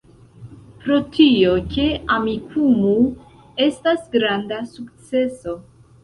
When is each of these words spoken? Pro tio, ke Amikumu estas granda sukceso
Pro 0.83 0.95
tio, 1.17 1.51
ke 1.73 1.83
Amikumu 2.15 2.93
estas 3.65 4.07
granda 4.15 4.59
sukceso 4.71 5.55